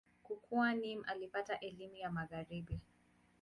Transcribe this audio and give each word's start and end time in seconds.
Kukua, 0.23 0.73
Nimr 0.75 1.09
alipata 1.11 1.59
elimu 1.59 1.95
ya 1.95 2.11
Magharibi. 2.11 2.79